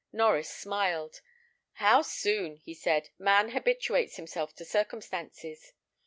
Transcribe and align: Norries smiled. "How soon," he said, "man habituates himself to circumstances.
Norries 0.11 0.47
smiled. 0.49 1.21
"How 1.73 2.01
soon," 2.01 2.55
he 2.55 2.73
said, 2.73 3.09
"man 3.19 3.49
habituates 3.49 4.15
himself 4.15 4.51
to 4.55 4.65
circumstances. 4.65 5.73